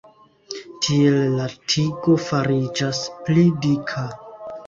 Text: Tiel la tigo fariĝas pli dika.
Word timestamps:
Tiel 0.85 1.17
la 1.33 1.45
tigo 1.73 2.15
fariĝas 2.29 3.01
pli 3.27 3.43
dika. 3.67 4.05